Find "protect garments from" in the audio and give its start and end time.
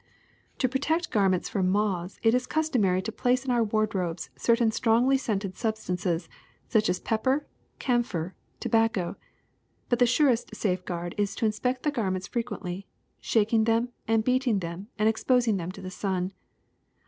0.67-1.69